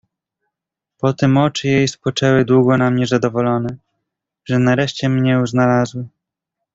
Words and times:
"Potem 0.99 1.37
oczy 1.37 1.67
jej 1.67 1.87
spoczęły 1.87 2.45
długo 2.45 2.77
na 2.77 2.91
mnie 2.91 3.07
zadowolone, 3.07 3.75
że 4.45 4.59
nareszcie 4.59 5.09
mnię 5.09 5.41
znalazły." 5.47 6.07